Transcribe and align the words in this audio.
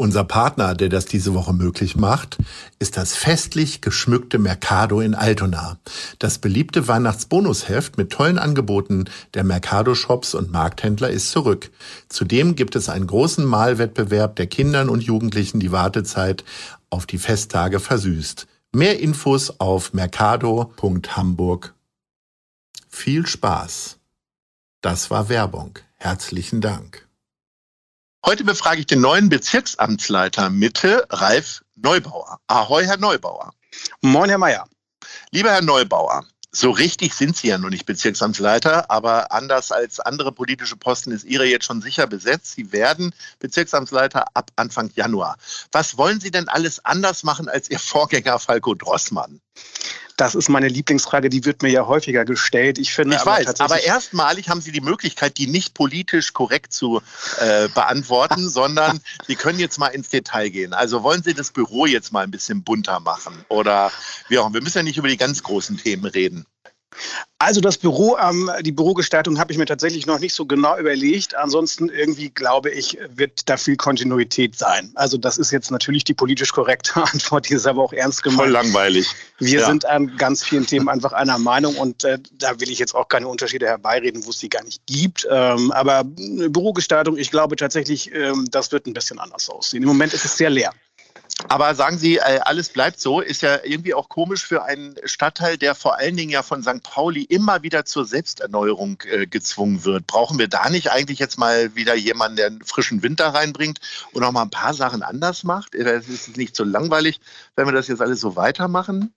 Unser 0.00 0.22
Partner, 0.22 0.76
der 0.76 0.90
das 0.90 1.06
diese 1.06 1.34
Woche 1.34 1.52
möglich 1.52 1.96
macht, 1.96 2.38
ist 2.78 2.96
das 2.96 3.16
festlich 3.16 3.80
geschmückte 3.80 4.38
Mercado 4.38 5.00
in 5.00 5.16
Altona. 5.16 5.76
Das 6.20 6.38
beliebte 6.38 6.86
Weihnachtsbonusheft 6.86 7.98
mit 7.98 8.10
tollen 8.10 8.38
Angeboten 8.38 9.06
der 9.34 9.42
Mercado-Shops 9.42 10.34
und 10.34 10.52
Markthändler 10.52 11.10
ist 11.10 11.32
zurück. 11.32 11.72
Zudem 12.08 12.54
gibt 12.54 12.76
es 12.76 12.88
einen 12.88 13.08
großen 13.08 13.44
Malwettbewerb, 13.44 14.36
der 14.36 14.46
Kindern 14.46 14.88
und 14.88 15.02
Jugendlichen 15.02 15.58
die 15.58 15.72
Wartezeit 15.72 16.44
auf 16.90 17.04
die 17.04 17.18
Festtage 17.18 17.80
versüßt. 17.80 18.46
Mehr 18.72 19.00
Infos 19.00 19.58
auf 19.58 19.94
mercado.hamburg. 19.94 21.74
Viel 22.88 23.26
Spaß. 23.26 23.98
Das 24.80 25.10
war 25.10 25.28
Werbung. 25.28 25.80
Herzlichen 25.96 26.60
Dank. 26.60 27.07
Heute 28.26 28.44
befrage 28.44 28.80
ich 28.80 28.86
den 28.86 29.00
neuen 29.00 29.28
Bezirksamtsleiter 29.28 30.50
Mitte, 30.50 31.06
Ralf 31.08 31.62
Neubauer. 31.76 32.40
Ahoi, 32.48 32.84
Herr 32.84 32.98
Neubauer. 32.98 33.52
Moin, 34.00 34.28
Herr 34.28 34.38
Mayer. 34.38 34.68
Lieber 35.30 35.50
Herr 35.50 35.62
Neubauer, 35.62 36.26
so 36.50 36.70
richtig 36.70 37.14
sind 37.14 37.36
Sie 37.36 37.48
ja 37.48 37.58
noch 37.58 37.70
nicht 37.70 37.86
Bezirksamtsleiter, 37.86 38.90
aber 38.90 39.30
anders 39.30 39.70
als 39.70 40.00
andere 40.00 40.32
politische 40.32 40.76
Posten 40.76 41.12
ist 41.12 41.24
Ihre 41.24 41.46
jetzt 41.46 41.66
schon 41.66 41.80
sicher 41.80 42.06
besetzt. 42.06 42.52
Sie 42.52 42.72
werden 42.72 43.14
Bezirksamtsleiter 43.38 44.24
ab 44.34 44.50
Anfang 44.56 44.90
Januar. 44.94 45.36
Was 45.70 45.96
wollen 45.96 46.20
Sie 46.20 46.32
denn 46.32 46.48
alles 46.48 46.84
anders 46.84 47.22
machen 47.22 47.48
als 47.48 47.70
Ihr 47.70 47.78
Vorgänger 47.78 48.38
Falco 48.40 48.74
Drossmann? 48.74 49.40
Das 50.18 50.34
ist 50.34 50.48
meine 50.48 50.66
Lieblingsfrage, 50.66 51.28
die 51.28 51.44
wird 51.44 51.62
mir 51.62 51.70
ja 51.70 51.86
häufiger 51.86 52.24
gestellt. 52.24 52.78
Ich 52.78 52.92
finde, 52.92 53.14
ich 53.14 53.22
aber 53.22 53.30
weiß, 53.30 53.60
aber 53.60 53.80
erstmalig 53.84 54.48
haben 54.48 54.60
Sie 54.60 54.72
die 54.72 54.80
Möglichkeit, 54.80 55.38
die 55.38 55.46
nicht 55.46 55.74
politisch 55.74 56.32
korrekt 56.32 56.72
zu 56.72 57.00
äh, 57.38 57.68
beantworten, 57.68 58.48
sondern 58.50 59.00
Sie 59.28 59.36
können 59.36 59.60
jetzt 59.60 59.78
mal 59.78 59.86
ins 59.86 60.08
Detail 60.08 60.48
gehen. 60.48 60.74
Also 60.74 61.04
wollen 61.04 61.22
Sie 61.22 61.34
das 61.34 61.52
Büro 61.52 61.86
jetzt 61.86 62.12
mal 62.12 62.24
ein 62.24 62.32
bisschen 62.32 62.64
bunter 62.64 62.98
machen 62.98 63.44
oder 63.48 63.92
wie 64.28 64.38
auch? 64.38 64.52
Wir 64.52 64.60
müssen 64.60 64.78
ja 64.78 64.82
nicht 64.82 64.98
über 64.98 65.08
die 65.08 65.16
ganz 65.16 65.44
großen 65.44 65.76
Themen 65.76 66.04
reden. 66.06 66.46
Also 67.40 67.60
das 67.60 67.78
Büro, 67.78 68.16
ähm, 68.18 68.50
die 68.62 68.72
Bürogestaltung 68.72 69.38
habe 69.38 69.52
ich 69.52 69.58
mir 69.58 69.64
tatsächlich 69.64 70.06
noch 70.06 70.18
nicht 70.18 70.34
so 70.34 70.44
genau 70.44 70.76
überlegt. 70.76 71.36
Ansonsten 71.36 71.88
irgendwie 71.88 72.30
glaube 72.30 72.70
ich, 72.70 72.98
wird 73.14 73.48
da 73.48 73.56
viel 73.56 73.76
Kontinuität 73.76 74.56
sein. 74.56 74.90
Also 74.96 75.18
das 75.18 75.38
ist 75.38 75.52
jetzt 75.52 75.70
natürlich 75.70 76.02
die 76.02 76.14
politisch 76.14 76.52
korrekte 76.52 76.96
Antwort, 77.12 77.48
die 77.48 77.54
ist 77.54 77.66
aber 77.66 77.82
auch 77.82 77.92
ernst 77.92 78.22
gemeint. 78.22 78.40
Voll 78.40 78.50
langweilig. 78.50 79.06
Wir 79.38 79.60
ja. 79.60 79.66
sind 79.66 79.86
an 79.86 80.16
ganz 80.16 80.44
vielen 80.44 80.66
Themen 80.66 80.88
einfach 80.88 81.12
einer 81.12 81.38
Meinung 81.38 81.76
und 81.76 82.02
äh, 82.02 82.18
da 82.32 82.58
will 82.58 82.70
ich 82.70 82.80
jetzt 82.80 82.94
auch 82.94 83.08
keine 83.08 83.28
Unterschiede 83.28 83.66
herbeireden, 83.66 84.26
wo 84.26 84.30
es 84.30 84.38
die 84.38 84.48
gar 84.48 84.64
nicht 84.64 84.84
gibt. 84.86 85.26
Ähm, 85.30 85.70
aber 85.70 86.02
Bürogestaltung, 86.04 87.16
ich 87.16 87.30
glaube 87.30 87.54
tatsächlich, 87.54 88.12
ähm, 88.12 88.46
das 88.50 88.72
wird 88.72 88.86
ein 88.86 88.94
bisschen 88.94 89.20
anders 89.20 89.48
aussehen. 89.48 89.84
Im 89.84 89.88
Moment 89.88 90.12
ist 90.12 90.24
es 90.24 90.36
sehr 90.36 90.50
leer. 90.50 90.72
Aber 91.46 91.74
sagen 91.76 91.98
Sie, 91.98 92.16
äh, 92.16 92.40
alles 92.40 92.68
bleibt 92.70 93.00
so, 93.00 93.20
ist 93.20 93.42
ja 93.42 93.60
irgendwie 93.62 93.94
auch 93.94 94.08
komisch 94.08 94.44
für 94.44 94.64
einen 94.64 94.96
Stadtteil, 95.04 95.56
der 95.56 95.76
vor 95.76 95.96
allen 95.96 96.16
Dingen 96.16 96.30
ja 96.30 96.42
von 96.42 96.62
St. 96.62 96.82
Pauli 96.82 97.22
immer 97.22 97.62
wieder 97.62 97.84
zur 97.84 98.04
Selbsterneuerung 98.04 99.00
äh, 99.04 99.26
gezwungen 99.26 99.84
wird. 99.84 100.06
Brauchen 100.06 100.38
wir 100.38 100.48
da 100.48 100.68
nicht 100.68 100.90
eigentlich 100.90 101.20
jetzt 101.20 101.38
mal 101.38 101.74
wieder 101.76 101.94
jemanden, 101.94 102.36
der 102.36 102.46
einen 102.48 102.64
frischen 102.64 103.02
Winter 103.02 103.28
reinbringt 103.28 103.80
und 104.12 104.24
auch 104.24 104.32
mal 104.32 104.42
ein 104.42 104.50
paar 104.50 104.74
Sachen 104.74 105.02
anders 105.02 105.44
macht? 105.44 105.74
Ist 105.76 106.08
es 106.08 106.36
nicht 106.36 106.56
so 106.56 106.64
langweilig, 106.64 107.20
wenn 107.54 107.66
wir 107.66 107.72
das 107.72 107.86
jetzt 107.86 108.02
alles 108.02 108.20
so 108.20 108.34
weitermachen? 108.34 109.14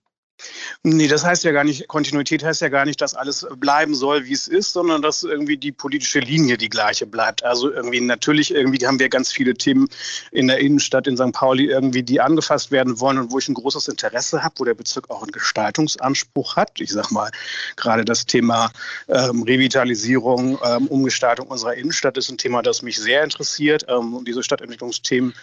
Nee, 0.82 1.06
das 1.06 1.24
heißt 1.24 1.44
ja 1.44 1.52
gar 1.52 1.64
nicht, 1.64 1.86
Kontinuität 1.88 2.42
heißt 2.42 2.60
ja 2.60 2.68
gar 2.68 2.84
nicht, 2.84 3.00
dass 3.00 3.14
alles 3.14 3.46
bleiben 3.56 3.94
soll, 3.94 4.26
wie 4.26 4.32
es 4.32 4.48
ist, 4.48 4.72
sondern 4.72 5.00
dass 5.00 5.22
irgendwie 5.22 5.56
die 5.56 5.70
politische 5.70 6.18
Linie 6.18 6.56
die 6.56 6.68
gleiche 6.68 7.06
bleibt. 7.06 7.44
Also 7.44 7.72
irgendwie 7.72 8.00
natürlich, 8.00 8.52
irgendwie 8.52 8.84
haben 8.86 8.98
wir 8.98 9.08
ganz 9.08 9.30
viele 9.30 9.54
Themen 9.54 9.88
in 10.32 10.48
der 10.48 10.58
Innenstadt 10.58 11.06
in 11.06 11.16
St. 11.16 11.32
Pauli 11.32 11.66
irgendwie, 11.66 12.02
die 12.02 12.20
angefasst 12.20 12.70
werden 12.70 12.98
wollen 12.98 13.18
und 13.18 13.30
wo 13.30 13.38
ich 13.38 13.48
ein 13.48 13.54
großes 13.54 13.88
Interesse 13.88 14.42
habe, 14.42 14.54
wo 14.58 14.64
der 14.64 14.74
Bezirk 14.74 15.08
auch 15.10 15.22
einen 15.22 15.32
Gestaltungsanspruch 15.32 16.56
hat. 16.56 16.80
Ich 16.80 16.90
sag 16.90 17.10
mal, 17.10 17.30
gerade 17.76 18.04
das 18.04 18.26
Thema 18.26 18.72
ähm, 19.08 19.42
Revitalisierung, 19.42 20.58
ähm, 20.64 20.86
Umgestaltung 20.88 21.46
unserer 21.46 21.74
Innenstadt 21.74 22.16
ist 22.16 22.30
ein 22.30 22.38
Thema, 22.38 22.62
das 22.62 22.82
mich 22.82 22.98
sehr 22.98 23.22
interessiert. 23.22 23.84
Ähm, 23.88 24.14
und 24.14 24.26
diese 24.26 24.42
Stadtentwicklungsthemen, 24.42 25.34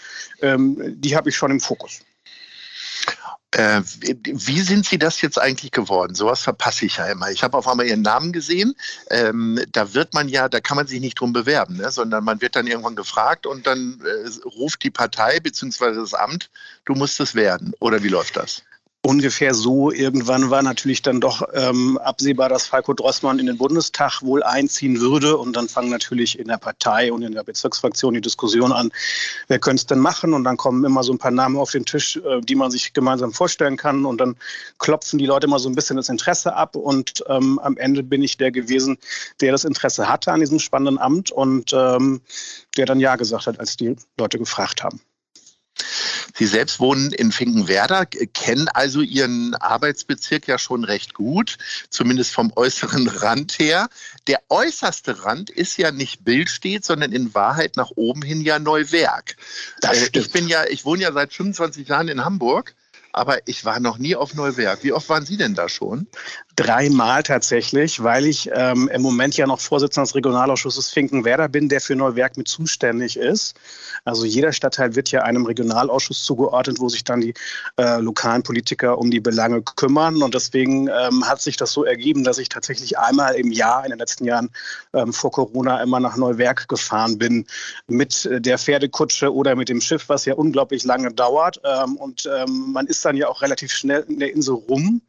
ähm, 0.42 0.78
die 0.98 1.16
habe 1.16 1.30
ich 1.30 1.36
schon 1.36 1.52
im 1.52 1.60
Fokus. 1.60 2.02
Äh, 3.52 3.82
wie 3.84 4.62
sind 4.62 4.86
Sie 4.86 5.00
das 5.00 5.22
jetzt 5.22 5.40
eigentlich 5.40 5.72
geworden? 5.72 6.14
Sowas 6.14 6.42
verpasse 6.42 6.86
ich 6.86 6.98
ja 6.98 7.08
immer. 7.08 7.32
Ich 7.32 7.42
habe 7.44 7.58
auf 7.58 7.68
einmal 7.68 7.88
Ihren 7.88 8.04
Namen 8.04 8.32
gesehen. 8.32 8.76
Ähm, 9.10 9.60
da 9.72 9.94
wird 9.96 10.14
man 10.14 10.30
ja, 10.30 10.48
da 10.50 10.60
kann 10.60 10.78
man 10.78 10.86
sich 10.86 11.00
nicht 11.00 11.20
drum 11.20 11.34
bewerben, 11.34 11.78
ne? 11.78 11.90
sondern 11.90 12.24
man 12.24 12.42
wird 12.42 12.56
dann 12.56 12.68
irgendwann 12.68 12.96
gefragt 12.96 13.48
und 13.48 13.66
dann 13.66 14.02
äh, 14.06 14.48
ruft 14.48 14.84
die 14.84 14.92
Partei 14.92 15.40
bzw. 15.40 15.96
das 15.96 16.14
Amt, 16.14 16.52
du 16.86 16.94
musst 16.94 17.20
es 17.20 17.34
werden. 17.34 17.74
Oder 17.80 18.04
wie 18.04 18.10
läuft 18.10 18.38
das? 18.38 18.64
Ungefähr 19.02 19.54
so 19.54 19.92
irgendwann 19.92 20.50
war 20.50 20.62
natürlich 20.62 21.02
dann 21.02 21.22
doch 21.22 21.42
ähm, 21.54 21.98
absehbar, 22.00 22.50
dass 22.50 22.68
Falco 22.68 22.94
Drossmann 22.94 23.40
in 23.40 23.46
den 23.46 23.58
Bundestag 23.58 24.22
wohl 24.22 24.44
einziehen 24.44 25.00
würde. 25.00 25.38
Und 25.38 25.56
dann 25.56 25.70
fangen 25.70 25.90
natürlich 25.90 26.38
in 26.38 26.48
der 26.50 26.58
Partei 26.58 27.12
und 27.12 27.22
in 27.22 27.34
der 27.34 27.44
Bezirksfraktion 27.44 28.14
die 28.14 28.22
Diskussion 28.22 28.74
an, 28.74 28.92
wer 29.48 29.60
könnte 29.60 29.82
es 29.82 29.86
denn 29.86 30.00
machen? 30.00 30.34
Und 30.34 30.44
dann 30.44 30.58
kommen 30.58 30.84
immer 30.84 31.04
so 31.04 31.14
ein 31.14 31.18
paar 31.18 31.32
Namen 31.32 31.58
auf 31.58 31.72
den 31.72 31.86
Tisch, 31.86 32.18
äh, 32.18 32.42
die 32.42 32.56
man 32.56 32.72
sich 32.72 32.94
gemeinsam 32.94 33.32
vorstellen 33.32 33.78
kann. 33.78 34.06
Und 34.06 34.20
dann 34.20 34.36
klopfen 34.80 35.18
die 35.18 35.26
Leute 35.26 35.48
immer 35.48 35.60
so 35.60 35.70
ein 35.70 35.76
bisschen 35.76 35.96
das 35.96 36.10
Interesse 36.10 36.54
ab. 36.54 36.76
Und 36.76 37.24
ähm, 37.28 37.58
am 37.60 37.78
Ende 37.78 38.04
bin 38.04 38.22
ich 38.22 38.38
der 38.38 38.52
gewesen, 38.52 38.98
der 39.40 39.54
das 39.54 39.64
Interesse 39.64 40.10
hatte 40.10 40.34
an 40.34 40.42
diesem 40.42 40.60
spannenden 40.60 40.98
Amt 40.98 41.32
und 41.32 41.72
ähm, 41.74 42.22
der 42.76 42.86
dann 42.86 43.00
Ja 43.00 43.16
gesagt 43.16 43.48
hat, 43.48 43.60
als 43.60 43.78
die 43.78 43.96
Leute 44.18 44.38
gefragt 44.38 44.84
haben. 44.84 45.00
Sie 46.40 46.46
selbst 46.46 46.80
wohnen 46.80 47.12
in 47.12 47.34
Finkenwerder, 47.34 48.06
kennen 48.06 48.70
also 48.70 49.02
Ihren 49.02 49.56
Arbeitsbezirk 49.56 50.48
ja 50.48 50.58
schon 50.58 50.86
recht 50.86 51.14
gut, 51.14 51.58
zumindest 51.90 52.32
vom 52.32 52.54
äußeren 52.56 53.08
Rand 53.10 53.60
her. 53.60 53.90
Der 54.28 54.40
äußerste 54.48 55.26
Rand 55.26 55.50
ist 55.50 55.76
ja 55.76 55.92
nicht 55.92 56.24
Billstedt, 56.24 56.86
sondern 56.86 57.12
in 57.12 57.34
Wahrheit 57.36 57.76
nach 57.76 57.92
oben 57.96 58.22
hin 58.22 58.40
ja 58.40 58.58
Neuwerk. 58.58 59.36
Äh, 59.82 60.08
ich 60.14 60.32
bin 60.32 60.48
ja, 60.48 60.64
ich 60.64 60.86
wohne 60.86 61.04
ja 61.04 61.12
seit 61.12 61.34
25 61.34 61.90
Jahren 61.90 62.08
in 62.08 62.24
Hamburg 62.24 62.74
aber 63.12 63.48
ich 63.48 63.66
war 63.66 63.80
noch 63.80 63.98
nie 63.98 64.16
auf 64.16 64.34
Neuwerk. 64.36 64.84
Wie 64.84 64.94
oft 64.94 65.10
waren 65.10 65.26
Sie 65.26 65.36
denn 65.36 65.56
da 65.56 65.68
schon? 65.68 66.08
Dreimal 66.60 67.24
tatsächlich, 67.24 68.04
weil 68.04 68.26
ich 68.26 68.50
ähm, 68.54 68.90
im 68.94 69.02
Moment 69.02 69.38
ja 69.38 69.48
noch 69.48 69.62
Vorsitzender 69.62 70.04
des 70.04 70.16
Regionalausschusses 70.16 70.90
Finkenwerder 70.90 71.48
bin, 71.48 71.70
der 71.70 71.80
für 71.80 71.96
Neuwerk 71.96 72.36
mit 72.36 72.50
zuständig 72.50 73.16
ist. 73.16 73.56
Also 74.04 74.26
jeder 74.26 74.52
Stadtteil 74.52 74.94
wird 74.94 75.10
ja 75.10 75.22
einem 75.22 75.46
Regionalausschuss 75.46 76.22
zugeordnet, 76.26 76.82
wo 76.82 76.90
sich 76.90 77.06
dann 77.06 77.22
die 77.22 77.34
äh, 77.78 78.02
lokalen 78.02 78.44
Politiker 78.44 78.98
um 78.98 79.10
die 79.10 79.22
Belange 79.22 79.62
kümmern. 79.62 80.22
Und 80.22 80.34
deswegen 80.34 80.90
ähm, 80.90 81.26
hat 81.26 81.42
sich 81.42 81.56
das 81.56 81.72
so 81.72 81.86
ergeben, 81.86 82.26
dass 82.26 82.40
ich 82.40 82.50
tatsächlich 82.50 83.00
einmal 83.00 83.36
im 83.36 83.54
Jahr 83.54 83.86
in 83.86 83.92
den 83.92 84.00
letzten 84.00 84.26
Jahren 84.26 84.50
ähm, 84.92 85.14
vor 85.14 85.32
Corona 85.32 85.82
immer 85.82 86.02
nach 86.02 86.18
Neuwerk 86.18 86.68
gefahren 86.68 87.18
bin 87.18 87.46
mit 87.88 88.28
der 88.30 88.58
Pferdekutsche 88.58 89.34
oder 89.34 89.56
mit 89.56 89.70
dem 89.70 89.80
Schiff, 89.80 90.10
was 90.10 90.26
ja 90.26 90.34
unglaublich 90.34 90.84
lange 90.84 91.14
dauert. 91.14 91.62
Ähm, 91.64 91.96
und 91.96 92.30
ähm, 92.38 92.74
man 92.74 92.86
ist 92.88 93.06
dann 93.06 93.16
ja 93.16 93.30
auch 93.30 93.42
relativ 93.42 93.72
schnell 93.72 94.04
in 94.10 94.20
der 94.20 94.34
Insel 94.34 94.56
rum. 94.56 95.02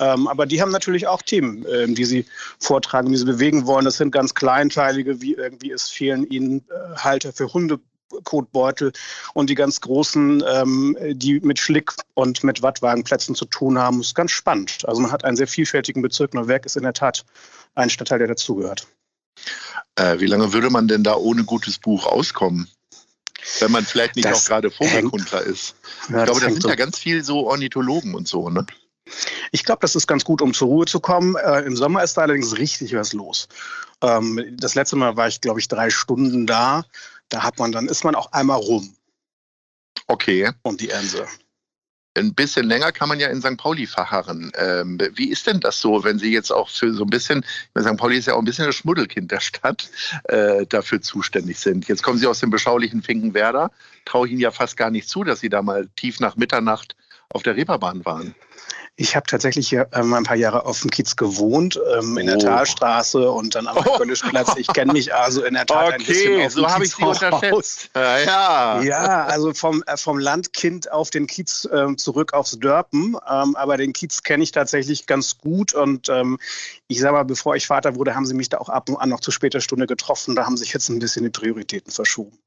Ähm, 0.00 0.26
aber 0.26 0.46
die 0.46 0.60
haben 0.60 0.72
natürlich 0.72 1.06
auch 1.06 1.22
Themen, 1.22 1.64
ähm, 1.70 1.94
die 1.94 2.04
sie 2.04 2.24
vortragen, 2.58 3.10
die 3.12 3.18
sie 3.18 3.26
bewegen 3.26 3.66
wollen. 3.66 3.84
Das 3.84 3.98
sind 3.98 4.10
ganz 4.10 4.34
kleinteilige, 4.34 5.20
wie 5.20 5.34
irgendwie 5.34 5.70
es 5.70 5.88
fehlen 5.88 6.26
ihnen 6.26 6.64
äh, 6.70 6.96
Halter 6.96 7.32
für 7.32 7.52
Hunde 7.52 7.78
Kotbeutel 8.24 8.92
und 9.34 9.50
die 9.50 9.54
ganz 9.54 9.80
großen, 9.80 10.42
ähm, 10.46 10.96
die 11.12 11.38
mit 11.40 11.60
Schlick 11.60 11.92
und 12.14 12.42
mit 12.42 12.60
Wattwagenplätzen 12.60 13.36
zu 13.36 13.44
tun 13.44 13.78
haben, 13.78 13.98
das 13.98 14.08
ist 14.08 14.14
ganz 14.14 14.32
spannend. 14.32 14.84
Also 14.84 15.00
man 15.00 15.12
hat 15.12 15.24
einen 15.24 15.36
sehr 15.36 15.46
vielfältigen 15.46 16.02
Bezirk. 16.02 16.34
Neuwerk 16.34 16.66
ist 16.66 16.76
in 16.76 16.82
der 16.82 16.92
Tat 16.92 17.24
ein 17.76 17.88
Stadtteil, 17.88 18.18
der 18.18 18.28
dazugehört. 18.28 18.88
Äh, 19.94 20.18
wie 20.18 20.26
lange 20.26 20.52
würde 20.52 20.70
man 20.70 20.88
denn 20.88 21.04
da 21.04 21.14
ohne 21.14 21.44
gutes 21.44 21.78
Buch 21.78 22.06
auskommen? 22.06 22.68
Wenn 23.60 23.70
man 23.70 23.84
vielleicht 23.84 24.16
nicht 24.16 24.28
das 24.28 24.44
auch 24.44 24.48
gerade 24.48 24.70
Vogelkundler 24.70 25.42
ist. 25.42 25.74
Ja, 26.08 26.18
ich 26.18 26.24
glaube, 26.24 26.40
da 26.40 26.50
sind 26.50 26.64
ja 26.64 26.74
ganz 26.74 26.98
viel 26.98 27.24
so 27.24 27.46
Ornithologen 27.46 28.14
und 28.14 28.28
so, 28.28 28.50
ne? 28.50 28.66
Ich 29.52 29.64
glaube, 29.64 29.80
das 29.80 29.96
ist 29.96 30.06
ganz 30.06 30.24
gut, 30.24 30.42
um 30.42 30.54
zur 30.54 30.68
Ruhe 30.68 30.86
zu 30.86 31.00
kommen. 31.00 31.36
Äh, 31.36 31.60
Im 31.62 31.76
Sommer 31.76 32.02
ist 32.02 32.16
da 32.16 32.22
allerdings 32.22 32.58
richtig 32.58 32.94
was 32.94 33.12
los. 33.12 33.48
Ähm, 34.02 34.56
das 34.56 34.74
letzte 34.74 34.96
Mal 34.96 35.16
war 35.16 35.28
ich, 35.28 35.40
glaube 35.40 35.60
ich, 35.60 35.68
drei 35.68 35.90
Stunden 35.90 36.46
da. 36.46 36.84
Da 37.28 37.42
hat 37.42 37.58
man, 37.58 37.72
dann 37.72 37.86
ist 37.86 38.04
man 38.04 38.14
auch 38.14 38.32
einmal 38.32 38.58
rum. 38.58 38.94
Okay. 40.06 40.50
Um 40.62 40.76
die 40.76 40.90
Ense 40.90 41.26
ein 42.16 42.34
bisschen 42.34 42.66
länger 42.66 42.92
kann 42.92 43.08
man 43.08 43.20
ja 43.20 43.28
in 43.28 43.40
St. 43.40 43.56
Pauli 43.56 43.86
verharren. 43.86 44.50
Ähm, 44.56 44.98
wie 45.14 45.30
ist 45.30 45.46
denn 45.46 45.60
das 45.60 45.80
so, 45.80 46.02
wenn 46.02 46.18
Sie 46.18 46.32
jetzt 46.32 46.50
auch 46.50 46.68
für 46.68 46.92
so 46.92 47.04
ein 47.04 47.10
bisschen, 47.10 47.44
St. 47.78 47.96
Pauli 47.96 48.18
ist 48.18 48.26
ja 48.26 48.34
auch 48.34 48.40
ein 48.40 48.44
bisschen 48.44 48.66
das 48.66 48.74
Schmuddelkind 48.76 49.30
der 49.30 49.40
Stadt, 49.40 49.90
äh, 50.24 50.66
dafür 50.66 51.00
zuständig 51.00 51.58
sind? 51.58 51.86
Jetzt 51.88 52.02
kommen 52.02 52.18
Sie 52.18 52.26
aus 52.26 52.40
dem 52.40 52.50
beschaulichen 52.50 53.02
Finkenwerder. 53.02 53.70
Traue 54.04 54.26
ich 54.26 54.32
Ihnen 54.32 54.40
ja 54.40 54.50
fast 54.50 54.76
gar 54.76 54.90
nicht 54.90 55.08
zu, 55.08 55.22
dass 55.22 55.40
Sie 55.40 55.48
da 55.48 55.62
mal 55.62 55.88
tief 55.96 56.18
nach 56.18 56.36
Mitternacht 56.36 56.96
auf 57.32 57.42
der 57.42 57.56
Reeperbahn 57.56 58.04
waren. 58.04 58.34
Ich 58.96 59.16
habe 59.16 59.26
tatsächlich 59.26 59.66
hier 59.66 59.88
ähm, 59.94 60.12
ein 60.12 60.24
paar 60.24 60.36
Jahre 60.36 60.66
auf 60.66 60.80
dem 60.80 60.90
Kiez 60.90 61.16
gewohnt, 61.16 61.80
ähm, 61.96 62.18
in 62.18 62.26
der 62.26 62.36
oh. 62.36 62.40
Talstraße 62.40 63.30
und 63.30 63.54
dann 63.54 63.66
am 63.66 63.78
oh. 63.78 63.98
Ich 64.56 64.66
kenne 64.66 64.92
mich 64.92 65.14
also 65.14 65.42
in 65.42 65.54
der 65.54 65.64
Tat 65.64 65.86
okay, 65.86 65.94
ein 65.94 66.04
bisschen 66.04 66.46
auf 66.46 66.52
so 66.52 66.68
habe 66.68 66.84
ich 66.84 66.94
Sie 66.94 67.02
unterschätzt. 67.02 67.88
Ja, 67.94 68.82
ja. 68.82 69.24
also 69.24 69.54
vom, 69.54 69.82
äh, 69.86 69.96
vom 69.96 70.18
Landkind 70.18 70.92
auf 70.92 71.08
den 71.08 71.26
Kiez 71.26 71.66
äh, 71.72 71.96
zurück 71.96 72.34
aufs 72.34 72.58
Dörpen. 72.58 73.16
Ähm, 73.26 73.56
aber 73.56 73.78
den 73.78 73.94
Kiez 73.94 74.22
kenne 74.22 74.42
ich 74.42 74.52
tatsächlich 74.52 75.06
ganz 75.06 75.38
gut 75.38 75.72
und 75.72 76.10
ähm, 76.10 76.38
ich 76.88 77.00
sage 77.00 77.14
mal, 77.14 77.24
bevor 77.24 77.56
ich 77.56 77.66
Vater 77.66 77.94
wurde, 77.94 78.14
haben 78.14 78.26
sie 78.26 78.34
mich 78.34 78.50
da 78.50 78.58
auch 78.58 78.68
ab 78.68 78.90
und 78.90 78.96
an 78.96 79.08
noch 79.08 79.20
zu 79.20 79.30
später 79.30 79.62
Stunde 79.62 79.86
getroffen. 79.86 80.36
Da 80.36 80.44
haben 80.44 80.58
sich 80.58 80.74
jetzt 80.74 80.90
ein 80.90 80.98
bisschen 80.98 81.24
die 81.24 81.30
Prioritäten 81.30 81.90
verschoben. 81.90 82.38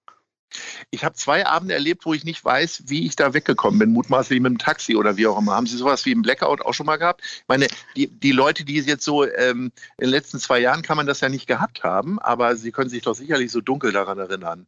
Ich 0.92 1.04
habe 1.04 1.16
zwei 1.16 1.46
Abende 1.46 1.74
erlebt, 1.74 2.06
wo 2.06 2.14
ich 2.14 2.24
nicht 2.24 2.44
weiß, 2.44 2.84
wie 2.88 3.06
ich 3.06 3.16
da 3.16 3.34
weggekommen 3.34 3.80
bin, 3.80 3.92
mutmaßlich 3.92 4.40
mit 4.40 4.52
dem 4.52 4.58
Taxi 4.58 4.96
oder 4.96 5.18
wie 5.18 5.28
auch 5.28 5.38
immer. 5.38 5.54
Haben 5.54 5.68
Sie 5.68 5.78
sowas 5.78 6.06
wie 6.06 6.12
im 6.12 6.22
Blackout 6.22 6.62
auch 6.62 6.74
schon 6.74 6.86
mal 6.86 6.98
gehabt? 6.98 7.22
Ich 7.24 7.48
meine, 7.48 7.68
die, 7.96 8.08
die 8.08 8.32
Leute, 8.32 8.64
die 8.64 8.78
es 8.78 8.86
jetzt 8.86 9.06
so 9.06 9.26
ähm, 9.26 9.72
in 9.98 10.06
den 10.06 10.10
letzten 10.10 10.40
zwei 10.40 10.60
Jahren 10.60 10.82
kann 10.82 10.98
man 10.98 11.08
das 11.08 11.22
ja 11.22 11.30
nicht 11.30 11.48
gehabt 11.48 11.84
haben, 11.84 12.20
aber 12.20 12.56
Sie 12.56 12.72
können 12.72 12.90
sich 12.90 13.04
doch 13.04 13.16
sicherlich 13.16 13.52
so 13.52 13.62
dunkel 13.62 13.92
daran 13.92 14.20
erinnern. 14.20 14.68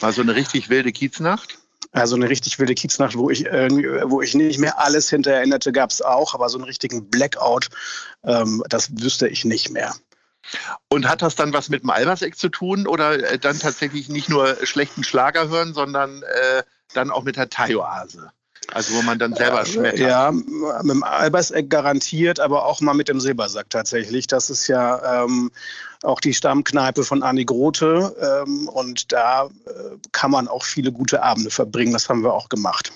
War 0.00 0.12
so 0.12 0.22
eine 0.22 0.34
richtig 0.34 0.68
wilde 0.68 0.92
Kieznacht? 0.92 1.58
Also 1.92 2.16
eine 2.16 2.28
richtig 2.28 2.58
wilde 2.58 2.74
Kieznacht, 2.74 3.16
wo 3.16 3.30
ich, 3.30 3.44
wo 3.44 4.20
ich 4.20 4.34
nicht 4.34 4.58
mehr 4.58 4.80
alles 4.80 5.10
hinterher 5.10 5.38
erinnerte, 5.38 5.70
gab 5.70 5.90
es 5.90 6.02
auch, 6.02 6.34
aber 6.34 6.48
so 6.48 6.58
einen 6.58 6.64
richtigen 6.64 7.08
Blackout, 7.08 7.68
ähm, 8.24 8.64
das 8.68 8.90
wüsste 9.00 9.28
ich 9.28 9.44
nicht 9.44 9.70
mehr. 9.70 9.94
Und 10.88 11.08
hat 11.08 11.22
das 11.22 11.34
dann 11.34 11.52
was 11.52 11.68
mit 11.68 11.82
dem 11.82 11.90
Alberseck 11.90 12.36
zu 12.36 12.48
tun 12.48 12.86
oder 12.86 13.32
äh, 13.32 13.38
dann 13.38 13.58
tatsächlich 13.58 14.08
nicht 14.08 14.28
nur 14.28 14.56
schlechten 14.64 15.04
Schlager 15.04 15.48
hören, 15.48 15.74
sondern 15.74 16.22
äh, 16.22 16.62
dann 16.94 17.10
auch 17.10 17.24
mit 17.24 17.36
der 17.36 17.48
Thai-Oase? 17.48 18.30
Also 18.72 18.94
wo 18.94 19.02
man 19.02 19.18
dann 19.18 19.34
selber 19.34 19.66
schmettert. 19.66 19.98
Ja, 19.98 20.30
mit 20.30 20.90
dem 20.90 21.02
Alberseck 21.02 21.68
garantiert, 21.68 22.40
aber 22.40 22.64
auch 22.64 22.80
mal 22.80 22.94
mit 22.94 23.08
dem 23.08 23.20
Silbersack 23.20 23.68
tatsächlich. 23.68 24.26
Das 24.26 24.48
ist 24.48 24.68
ja 24.68 25.24
ähm, 25.24 25.50
auch 26.02 26.20
die 26.20 26.34
Stammkneipe 26.34 27.04
von 27.04 27.22
Anni 27.22 27.44
Grote 27.44 28.44
ähm, 28.46 28.68
und 28.68 29.12
da 29.12 29.44
äh, 29.44 29.96
kann 30.12 30.30
man 30.30 30.48
auch 30.48 30.64
viele 30.64 30.92
gute 30.92 31.22
Abende 31.22 31.50
verbringen. 31.50 31.92
Das 31.92 32.08
haben 32.08 32.22
wir 32.22 32.32
auch 32.32 32.48
gemacht. 32.48 32.92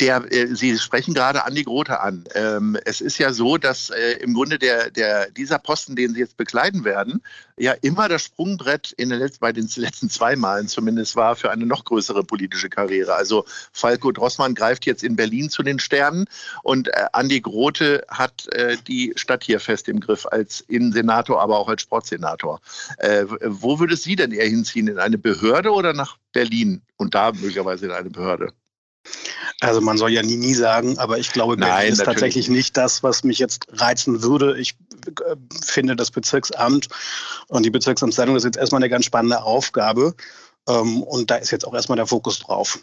Der, 0.00 0.30
äh, 0.32 0.54
Sie 0.54 0.76
sprechen 0.78 1.14
gerade 1.14 1.44
Andi 1.44 1.62
Grote 1.62 2.00
an. 2.00 2.24
Ähm, 2.34 2.76
es 2.84 3.00
ist 3.00 3.18
ja 3.18 3.32
so, 3.32 3.56
dass 3.56 3.90
äh, 3.90 4.12
im 4.20 4.34
Grunde 4.34 4.58
der, 4.58 4.90
der, 4.90 5.30
dieser 5.30 5.58
Posten, 5.58 5.96
den 5.96 6.14
Sie 6.14 6.20
jetzt 6.20 6.36
bekleiden 6.36 6.84
werden, 6.84 7.22
ja 7.56 7.72
immer 7.82 8.08
das 8.08 8.22
Sprungbrett 8.22 8.92
in 8.92 9.10
den 9.10 9.18
letzten, 9.18 9.40
bei 9.40 9.52
den 9.52 9.68
letzten 9.76 10.10
zwei 10.10 10.36
Malen 10.36 10.68
zumindest 10.68 11.16
war 11.16 11.36
für 11.36 11.50
eine 11.50 11.66
noch 11.66 11.84
größere 11.84 12.24
politische 12.24 12.68
Karriere. 12.68 13.14
Also 13.14 13.44
Falco 13.72 14.12
Drossmann 14.12 14.54
greift 14.54 14.86
jetzt 14.86 15.02
in 15.02 15.16
Berlin 15.16 15.50
zu 15.50 15.62
den 15.62 15.78
Sternen 15.78 16.26
und 16.62 16.88
äh, 16.88 17.06
Andi 17.12 17.40
Grote 17.40 18.04
hat 18.08 18.48
äh, 18.52 18.76
die 18.86 19.12
Stadt 19.16 19.44
hier 19.44 19.60
fest 19.60 19.88
im 19.88 20.00
Griff 20.00 20.26
als 20.26 20.60
Innensenator, 20.62 21.40
aber 21.40 21.58
auch 21.58 21.68
als 21.68 21.82
Sportsenator. 21.82 22.60
Äh, 22.98 23.24
wo 23.44 23.78
würde 23.78 23.96
Sie 23.96 24.16
denn 24.16 24.32
eher 24.32 24.48
hinziehen? 24.48 24.88
In 24.88 24.98
eine 24.98 25.18
Behörde 25.18 25.70
oder 25.70 25.92
nach 25.92 26.16
Berlin? 26.32 26.82
Und 26.96 27.14
da 27.14 27.32
möglicherweise 27.32 27.86
in 27.86 27.92
eine 27.92 28.10
Behörde? 28.10 28.52
Also 29.60 29.80
man 29.80 29.98
soll 29.98 30.12
ja 30.12 30.22
nie, 30.22 30.36
nie 30.36 30.54
sagen, 30.54 30.98
aber 30.98 31.18
ich 31.18 31.32
glaube, 31.32 31.56
Berlin 31.56 31.74
Nein, 31.74 31.92
ist 31.92 32.04
tatsächlich 32.04 32.48
nicht 32.48 32.76
das, 32.76 33.02
was 33.02 33.24
mich 33.24 33.38
jetzt 33.38 33.66
reizen 33.72 34.22
würde. 34.22 34.58
Ich 34.58 34.76
äh, 35.06 35.36
finde 35.64 35.96
das 35.96 36.10
Bezirksamt 36.10 36.88
und 37.48 37.64
die 37.64 37.70
Bezirksamtsleitung 37.70 38.36
ist 38.36 38.44
jetzt 38.44 38.56
erstmal 38.56 38.80
eine 38.80 38.90
ganz 38.90 39.04
spannende 39.04 39.42
Aufgabe. 39.42 40.14
Ähm, 40.68 41.02
und 41.02 41.30
da 41.30 41.36
ist 41.36 41.50
jetzt 41.50 41.66
auch 41.66 41.74
erstmal 41.74 41.96
der 41.96 42.06
Fokus 42.06 42.38
drauf. 42.38 42.78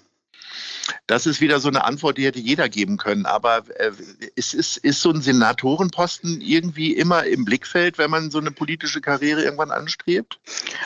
Das 1.08 1.26
ist 1.26 1.42
wieder 1.42 1.60
so 1.60 1.68
eine 1.68 1.84
Antwort, 1.84 2.18
die 2.18 2.26
hätte 2.26 2.40
jeder 2.40 2.70
geben 2.70 2.98
können. 2.98 3.26
Aber 3.26 3.64
äh, 3.80 3.92
ist, 4.36 4.54
ist, 4.54 4.78
ist 4.78 5.02
so 5.02 5.12
ein 5.12 5.22
Senatorenposten 5.22 6.42
irgendwie 6.42 6.94
immer 6.94 7.26
im 7.26 7.46
Blickfeld, 7.46 7.98
wenn 7.98 8.12
man 8.12 8.32
so 8.32 8.40
eine 8.40 8.52
politische 8.52 9.02
Karriere 9.02 9.44
irgendwann 9.44 9.72
anstrebt? 9.72 10.40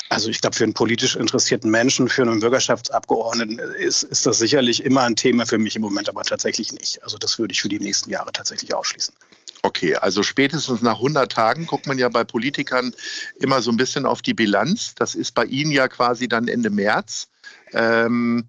Also 0.09 0.29
ich 0.29 0.41
glaube, 0.41 0.55
für 0.55 0.63
einen 0.63 0.73
politisch 0.73 1.15
interessierten 1.15 1.69
Menschen, 1.69 2.09
für 2.09 2.23
einen 2.23 2.39
Bürgerschaftsabgeordneten 2.39 3.59
ist, 3.59 4.03
ist 4.03 4.25
das 4.25 4.37
sicherlich 4.39 4.83
immer 4.83 5.03
ein 5.03 5.15
Thema 5.15 5.45
für 5.45 5.57
mich 5.57 5.75
im 5.75 5.81
Moment, 5.81 6.09
aber 6.09 6.23
tatsächlich 6.23 6.71
nicht. 6.71 7.03
Also 7.03 7.17
das 7.17 7.39
würde 7.39 7.51
ich 7.53 7.61
für 7.61 7.69
die 7.69 7.79
nächsten 7.79 8.09
Jahre 8.09 8.31
tatsächlich 8.31 8.73
ausschließen. 8.73 9.13
Okay, 9.61 9.95
also 9.95 10.23
spätestens 10.23 10.81
nach 10.81 10.95
100 10.95 11.29
Tagen 11.29 11.65
guckt 11.65 11.85
man 11.85 11.97
ja 11.97 12.07
bei 12.07 12.23
Politikern 12.23 12.93
immer 13.39 13.61
so 13.61 13.71
ein 13.71 13.77
bisschen 13.77 14.05
auf 14.05 14.21
die 14.21 14.33
Bilanz. 14.33 14.95
Das 14.95 15.15
ist 15.15 15.33
bei 15.33 15.43
Ihnen 15.43 15.71
ja 15.71 15.89
quasi 15.89 16.29
dann 16.29 16.47
Ende 16.47 16.69
März. 16.69 17.27
Ähm, 17.73 18.47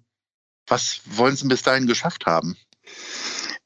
was 0.71 1.01
wollen 1.05 1.35
Sie 1.35 1.47
bis 1.47 1.61
dahin 1.61 1.85
geschafft 1.85 2.25
haben? 2.25 2.57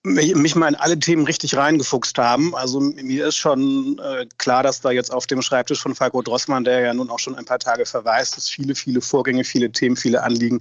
Mich 0.05 0.55
mal 0.55 0.67
in 0.67 0.75
alle 0.75 0.99
Themen 0.99 1.25
richtig 1.25 1.57
reingefuchst 1.57 2.17
haben. 2.17 2.55
Also 2.55 2.79
mir 2.79 3.27
ist 3.27 3.37
schon 3.37 3.99
äh, 3.99 4.25
klar, 4.37 4.63
dass 4.63 4.81
da 4.81 4.91
jetzt 4.91 5.11
auf 5.11 5.25
dem 5.25 5.41
Schreibtisch 5.41 5.81
von 5.81 5.95
Falco 5.95 6.21
Drossmann, 6.21 6.63
der 6.63 6.79
ja 6.81 6.93
nun 6.93 7.09
auch 7.09 7.19
schon 7.19 7.35
ein 7.35 7.45
paar 7.45 7.59
Tage 7.59 7.85
verweist, 7.85 8.37
dass 8.37 8.47
viele, 8.47 8.75
viele 8.75 9.01
Vorgänge, 9.01 9.43
viele 9.43 9.71
Themen, 9.71 9.95
viele 9.95 10.23
Anliegen, 10.23 10.59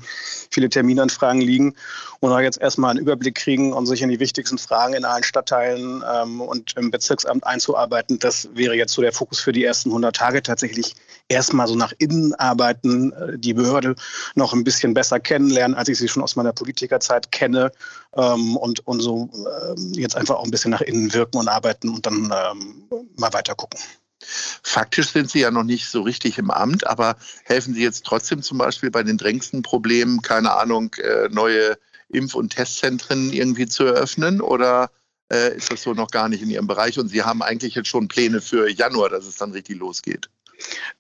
viele 0.51 0.69
Terminanfragen 0.69 1.43
liegen 1.43 1.75
und 2.21 2.33
auch 2.33 2.41
jetzt 2.41 2.61
erstmal 2.61 2.91
einen 2.91 3.01
Überblick 3.01 3.35
kriegen 3.35 3.73
und 3.73 3.87
sich 3.87 4.01
in 4.01 4.09
die 4.09 4.21
wichtigsten 4.21 4.57
Fragen 4.57 4.95
in 4.95 5.05
allen 5.05 5.23
Stadtteilen 5.23 6.03
ähm, 6.11 6.41
und 6.41 6.75
im 6.77 6.91
Bezirksamt 6.91 7.47
einzuarbeiten. 7.47 8.19
Das 8.19 8.49
wäre 8.55 8.75
jetzt 8.75 8.95
so 8.95 9.03
der 9.03 9.13
Fokus 9.13 9.41
für 9.41 9.53
die 9.53 9.65
ersten 9.65 9.91
100 9.91 10.17
Tage 10.17 10.43
tatsächlich 10.43 10.95
erstmal 11.29 11.67
so 11.67 11.75
nach 11.75 11.93
innen 11.99 12.35
arbeiten, 12.35 13.13
äh, 13.13 13.39
die 13.39 13.53
Behörde 13.55 13.95
noch 14.35 14.55
ein 14.55 14.65
bisschen 14.65 14.95
besser 14.95 15.21
kennenlernen, 15.21 15.77
als 15.77 15.89
ich 15.89 15.99
sie 15.99 16.09
schon 16.09 16.23
aus 16.23 16.37
meiner 16.37 16.53
Politikerzeit 16.53 17.31
kenne 17.31 17.73
ähm, 18.17 18.57
und, 18.57 18.87
und 18.87 19.01
so 19.01 19.29
jetzt 19.93 20.17
einfach 20.17 20.37
auch 20.37 20.45
ein 20.45 20.51
bisschen 20.51 20.71
nach 20.71 20.81
innen 20.81 21.13
wirken 21.13 21.39
und 21.39 21.49
arbeiten 21.49 21.89
und 21.89 22.07
dann 22.07 22.33
ähm, 22.33 22.89
mal 23.17 23.33
weiter 23.33 23.55
gucken. 23.55 23.81
Faktisch 24.63 25.11
sind 25.11 25.31
Sie 25.31 25.41
ja 25.41 25.51
noch 25.51 25.65
nicht 25.65 25.87
so 25.87 26.03
richtig 26.03 26.39
im 26.39 26.51
Amt, 26.51 26.87
aber 26.87 27.17
helfen 27.45 27.75
Sie 27.75 27.83
jetzt 27.83 28.05
trotzdem 28.05 28.43
zum 28.43 28.59
Beispiel 28.59 28.91
bei 28.91 29.03
den 29.03 29.19
drängsten 29.19 29.63
Problemen, 29.63 30.23
keine 30.23 30.55
Ahnung, 30.55 30.95
äh, 30.95 31.29
neue 31.31 31.77
Impf- 32.13 32.35
und 32.35 32.51
Testzentren 32.51 33.33
irgendwie 33.33 33.67
zu 33.67 33.85
eröffnen 33.85 34.41
oder 34.41 34.91
äh, 35.31 35.57
ist 35.57 35.71
das 35.71 35.83
so 35.83 35.93
noch 35.95 36.11
gar 36.11 36.29
nicht 36.29 36.43
in 36.43 36.51
Ihrem 36.51 36.67
Bereich 36.67 36.99
und 36.99 37.09
Sie 37.09 37.23
haben 37.23 37.43
eigentlich 37.43 37.75
jetzt 37.75 37.89
schon 37.89 38.09
Pläne 38.09 38.41
für 38.41 38.71
Januar, 38.71 39.11
dass 39.11 39.27
es 39.27 39.37
dann 39.37 39.53
richtig 39.53 39.79
losgeht? 39.79 40.29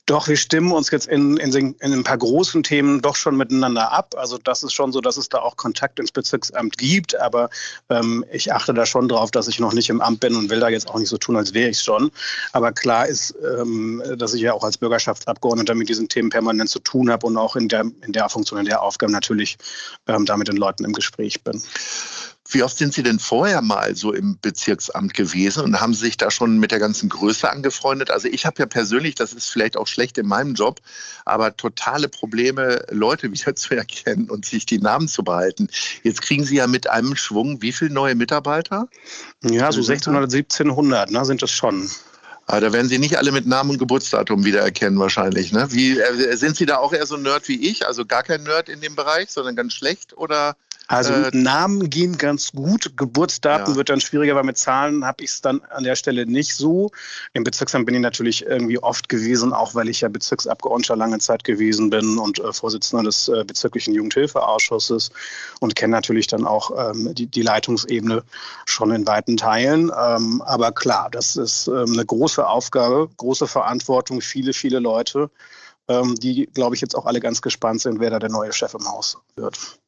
Doch, 0.06 0.28
wir 0.28 0.36
stimmen 0.36 0.72
uns 0.72 0.90
jetzt 0.90 1.06
in, 1.06 1.38
in, 1.38 1.54
in, 1.54 1.92
ein 1.92 2.04
paar 2.04 2.18
großen 2.18 2.62
Themen 2.62 3.00
doch 3.00 3.16
schon 3.16 3.36
miteinander 3.38 3.90
ab. 3.90 4.14
Also 4.18 4.36
das 4.36 4.62
ist 4.62 4.74
schon 4.74 4.92
so, 4.92 5.00
dass 5.00 5.16
es 5.16 5.30
da 5.30 5.38
auch 5.38 5.56
Kontakt 5.56 5.98
ins 5.98 6.12
Bezirksamt 6.12 6.76
gibt. 6.76 7.18
Aber 7.18 7.48
ähm, 7.88 8.22
ich 8.30 8.52
achte 8.52 8.74
da 8.74 8.84
schon 8.84 9.08
drauf, 9.08 9.30
dass 9.30 9.48
ich 9.48 9.58
noch 9.58 9.72
nicht 9.72 9.88
im 9.88 10.02
Amt 10.02 10.20
bin 10.20 10.36
und 10.36 10.50
will 10.50 10.60
da 10.60 10.68
jetzt 10.68 10.88
auch 10.88 10.98
nicht 10.98 11.08
so 11.08 11.16
tun, 11.16 11.36
als 11.36 11.54
wäre 11.54 11.70
ich 11.70 11.80
schon. 11.80 12.10
Aber 12.52 12.72
klar 12.72 13.06
ist, 13.06 13.34
ähm, 13.42 14.02
dass 14.18 14.34
ich 14.34 14.42
ja 14.42 14.52
auch 14.52 14.64
als 14.64 14.76
Bürgerschaftsabgeordneter 14.76 15.74
mit 15.74 15.88
diesen 15.88 16.08
Themen 16.08 16.28
permanent 16.28 16.68
zu 16.68 16.80
tun 16.80 17.10
habe 17.10 17.26
und 17.26 17.38
auch 17.38 17.56
in 17.56 17.68
der, 17.68 17.86
in 18.04 18.12
der 18.12 18.28
Funktion, 18.28 18.58
in 18.58 18.66
der 18.66 18.82
Aufgabe 18.82 19.10
natürlich 19.10 19.56
ähm, 20.06 20.26
da 20.26 20.36
mit 20.36 20.48
den 20.48 20.56
Leuten 20.56 20.84
im 20.84 20.92
Gespräch 20.92 21.42
bin. 21.42 21.62
Wie 22.50 22.62
oft 22.62 22.76
sind 22.76 22.92
Sie 22.92 23.02
denn 23.02 23.18
vorher 23.18 23.62
mal 23.62 23.96
so 23.96 24.12
im 24.12 24.38
Bezirksamt 24.40 25.14
gewesen 25.14 25.64
und 25.64 25.80
haben 25.80 25.94
Sie 25.94 26.04
sich 26.04 26.18
da 26.18 26.30
schon 26.30 26.58
mit 26.58 26.72
der 26.72 26.78
ganzen 26.78 27.08
Größe 27.08 27.50
angefreundet? 27.50 28.10
Also 28.10 28.28
ich 28.28 28.44
habe 28.44 28.56
ja 28.58 28.66
persönlich, 28.66 29.14
das 29.14 29.32
ist 29.32 29.48
vielleicht 29.48 29.78
auch 29.78 29.86
schlecht 29.86 30.18
in 30.18 30.26
meinem 30.26 30.54
Job, 30.54 30.80
aber 31.24 31.56
totale 31.56 32.08
Probleme, 32.08 32.84
Leute 32.90 33.32
wieder 33.32 33.56
zu 33.56 33.74
erkennen 33.74 34.28
und 34.28 34.44
sich 34.44 34.66
die 34.66 34.78
Namen 34.78 35.08
zu 35.08 35.24
behalten. 35.24 35.68
Jetzt 36.02 36.20
kriegen 36.20 36.44
Sie 36.44 36.56
ja 36.56 36.66
mit 36.66 36.88
einem 36.88 37.16
Schwung 37.16 37.62
wie 37.62 37.72
viele 37.72 37.92
neue 37.92 38.14
Mitarbeiter? 38.14 38.88
Ja, 39.42 39.72
so 39.72 39.80
1600, 39.80 40.24
1700 40.32 41.10
ne, 41.10 41.24
sind 41.24 41.42
das 41.42 41.50
schon. 41.50 41.90
Aber 42.46 42.58
ah, 42.58 42.60
da 42.60 42.72
werden 42.74 42.88
Sie 42.90 42.98
nicht 42.98 43.16
alle 43.16 43.32
mit 43.32 43.46
Namen 43.46 43.70
und 43.70 43.78
Geburtsdatum 43.78 44.44
wiedererkennen 44.44 44.98
wahrscheinlich. 44.98 45.50
Ne? 45.52 45.66
Wie, 45.70 45.98
äh, 45.98 46.36
sind 46.36 46.56
Sie 46.56 46.66
da 46.66 46.76
auch 46.76 46.92
eher 46.92 47.06
so 47.06 47.16
ein 47.16 47.22
Nerd 47.22 47.48
wie 47.48 47.70
ich? 47.70 47.86
Also 47.86 48.04
gar 48.04 48.22
kein 48.22 48.42
Nerd 48.42 48.68
in 48.68 48.82
dem 48.82 48.94
Bereich, 48.94 49.30
sondern 49.30 49.56
ganz 49.56 49.72
schlecht? 49.72 50.14
Oder 50.18 50.54
Also 50.86 51.14
äh, 51.14 51.30
Namen 51.32 51.88
gehen 51.88 52.18
ganz 52.18 52.52
gut, 52.52 52.92
Geburtsdaten 52.96 53.72
ja. 53.72 53.76
wird 53.76 53.88
dann 53.88 54.00
schwieriger, 54.00 54.34
weil 54.34 54.44
mit 54.44 54.58
Zahlen 54.58 55.04
habe 55.06 55.24
ich 55.24 55.30
es 55.30 55.40
dann 55.40 55.62
an 55.70 55.82
der 55.82 55.96
Stelle 55.96 56.26
nicht 56.26 56.54
so. 56.54 56.90
Im 57.32 57.42
Bezirksamt 57.42 57.86
bin 57.86 57.94
ich 57.94 58.02
natürlich 58.02 58.44
irgendwie 58.44 58.78
oft 58.78 59.08
gewesen, 59.08 59.54
auch 59.54 59.74
weil 59.74 59.88
ich 59.88 60.02
ja 60.02 60.08
Bezirksabgeordneter 60.08 60.96
lange 60.96 61.18
Zeit 61.20 61.42
gewesen 61.44 61.88
bin 61.88 62.18
und 62.18 62.38
äh, 62.38 62.52
Vorsitzender 62.52 63.04
des 63.04 63.28
äh, 63.28 63.44
bezirklichen 63.46 63.94
Jugendhilfeausschusses 63.94 65.10
und 65.60 65.74
kenne 65.74 65.92
natürlich 65.92 66.26
dann 66.26 66.46
auch 66.46 66.70
ähm, 66.76 67.14
die, 67.14 67.26
die, 67.26 67.42
Leitungsebene 67.42 68.22
schon 68.66 68.90
in 68.90 69.06
weiten 69.06 69.38
Teilen. 69.38 69.90
Ähm, 69.98 70.42
aber 70.42 70.72
klar, 70.72 71.08
das 71.10 71.36
ist 71.36 71.66
ähm, 71.66 71.92
eine 71.94 72.04
große 72.04 72.46
Aufgabe, 72.46 73.08
große 73.16 73.46
Verantwortung, 73.46 74.20
viele, 74.20 74.52
viele 74.52 74.80
Leute, 74.80 75.30
ähm, 75.88 76.14
die, 76.16 76.46
glaube 76.52 76.74
ich, 76.74 76.82
jetzt 76.82 76.94
auch 76.94 77.06
alle 77.06 77.20
ganz 77.20 77.40
gespannt 77.40 77.80
sind, 77.80 78.00
wer 78.00 78.10
da 78.10 78.18
der 78.18 78.30
neue 78.30 78.52
Chef 78.52 78.74
im 78.74 78.86
Haus 78.86 79.16
wird. 79.36 79.78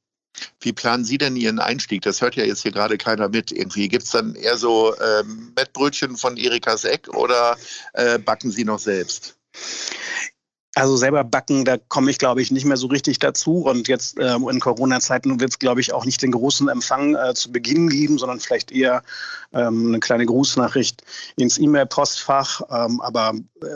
Wie 0.61 0.73
planen 0.73 1.05
Sie 1.05 1.19
denn 1.19 1.37
Ihren 1.37 1.59
Einstieg? 1.59 2.03
Das 2.03 2.21
hört 2.21 2.37
ja 2.37 2.45
jetzt 2.45 2.63
hier 2.63 2.73
gerade 2.73 2.99
keiner 2.99 3.29
mit. 3.29 3.53
Irgendwie 3.53 3.89
gibt 3.89 4.05
es 4.05 4.11
dann 4.11 4.35
eher 4.35 4.57
so 4.57 4.95
ähm, 4.99 5.53
Mettbrötchen 5.57 6.17
von 6.17 6.37
Erika 6.37 6.77
Seck 6.77 7.09
oder 7.09 7.57
äh, 7.95 8.19
backen 8.19 8.51
Sie 8.51 8.65
noch 8.65 8.79
selbst? 8.79 9.37
Also 10.79 10.95
selber 10.99 11.25
backen, 11.25 11.65
da 11.65 11.79
komme 11.89 12.11
ich, 12.11 12.19
glaube 12.19 12.43
ich, 12.43 12.51
nicht 12.51 12.67
mehr 12.67 12.77
so 12.77 12.87
richtig 12.89 13.19
dazu. 13.19 13.63
Und 13.63 13.89
jetzt 13.89 14.19
ähm, 14.21 14.47
in 14.47 14.61
Corona-Zeiten 14.61 15.41
wird 15.41 15.53
es, 15.53 15.59
glaube 15.59 15.81
ich, 15.81 15.95
auch 15.95 16.05
nicht 16.05 16.21
den 16.21 16.33
großen 16.33 16.69
Empfang 16.69 17.15
äh, 17.15 17.33
zu 17.33 17.51
Beginn 17.51 17.89
geben, 17.89 18.19
sondern 18.19 18.41
vielleicht 18.41 18.71
eher 18.71 19.03
ähm, 19.55 19.87
eine 19.89 20.01
kleine 20.01 20.27
Grußnachricht 20.27 21.03
ins 21.37 21.57
E-Mail-Postfach. 21.57 22.61
Ähm, 22.69 23.01
aber 23.01 23.33
äh, 23.63 23.67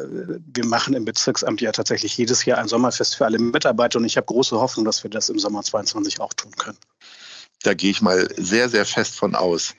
wir 0.53 0.67
machen 0.67 0.93
im 0.93 1.07
Bezirksamt 1.07 1.63
ja 1.63 1.73
tatsächlich 1.73 2.19
jedes 2.19 2.45
Jahr 2.45 2.59
ein 2.59 2.69
Sommerfest 2.69 3.17
für 3.17 3.25
alle 3.25 3.39
Mitarbeiter 3.39 3.99
und 3.99 4.05
ich 4.05 4.19
habe 4.19 4.27
große 4.27 4.61
Hoffnung, 4.61 4.85
dass 4.85 5.03
wir 5.03 5.11
das 5.11 5.31
im 5.31 5.39
Sommer 5.39 5.63
22 5.63 6.21
auch 6.21 6.35
tun 6.35 6.53
können. 6.59 6.77
Da 7.63 7.75
gehe 7.75 7.91
ich 7.91 8.01
mal 8.01 8.29
sehr, 8.37 8.69
sehr 8.71 8.87
fest 8.87 9.17
von 9.17 9.35
aus. 9.35 9.75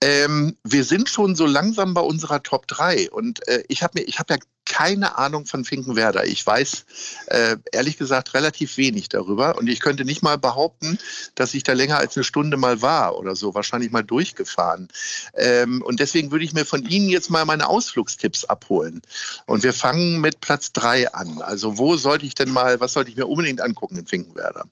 Ähm, 0.00 0.56
wir 0.64 0.84
sind 0.84 1.10
schon 1.10 1.36
so 1.36 1.44
langsam 1.44 1.92
bei 1.92 2.00
unserer 2.00 2.42
Top 2.42 2.66
3 2.68 3.10
und 3.10 3.46
äh, 3.48 3.64
ich 3.68 3.82
habe 3.82 4.00
hab 4.00 4.30
ja 4.30 4.38
keine 4.64 5.16
Ahnung 5.18 5.46
von 5.46 5.64
Finkenwerder. 5.64 6.26
Ich 6.26 6.46
weiß 6.46 6.84
äh, 7.26 7.56
ehrlich 7.72 7.98
gesagt 7.98 8.34
relativ 8.34 8.76
wenig 8.76 9.08
darüber 9.08 9.58
und 9.58 9.66
ich 9.66 9.80
könnte 9.80 10.04
nicht 10.04 10.22
mal 10.22 10.38
behaupten, 10.38 10.98
dass 11.34 11.54
ich 11.54 11.64
da 11.64 11.72
länger 11.72 11.98
als 11.98 12.16
eine 12.16 12.24
Stunde 12.24 12.56
mal 12.56 12.80
war 12.80 13.18
oder 13.18 13.34
so, 13.34 13.54
wahrscheinlich 13.54 13.90
mal 13.90 14.04
durchgefahren. 14.04 14.88
Ähm, 15.34 15.82
und 15.82 16.00
deswegen 16.00 16.30
würde 16.30 16.44
ich 16.44 16.52
mir 16.52 16.64
von 16.64 16.84
Ihnen 16.86 17.08
jetzt 17.08 17.30
mal 17.30 17.44
meine 17.44 17.68
Ausflugstipps 17.68 18.44
abholen. 18.44 19.02
Und 19.46 19.62
wir 19.62 19.72
fangen 19.72 20.20
mit 20.20 20.40
Platz 20.40 20.72
3 20.72 21.12
an. 21.12 21.42
Also 21.42 21.78
wo 21.78 21.96
sollte 21.96 22.26
ich 22.26 22.34
denn 22.34 22.50
mal, 22.50 22.78
was 22.80 22.92
sollte 22.92 23.10
ich 23.10 23.16
mir 23.16 23.26
unbedingt 23.26 23.60
angucken 23.60 23.96
in 23.96 24.06
Finkenwerder? 24.06 24.66